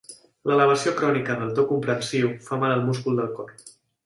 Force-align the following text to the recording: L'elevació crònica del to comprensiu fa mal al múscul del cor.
L'elevació 0.51 0.93
crònica 1.01 1.35
del 1.41 1.51
to 1.59 1.67
comprensiu 1.73 2.33
fa 2.49 2.61
mal 2.65 2.75
al 2.79 2.83
múscul 2.89 3.21
del 3.23 3.31
cor. 3.39 3.55